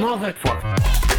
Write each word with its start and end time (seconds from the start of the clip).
Motherfucker. 0.00 1.11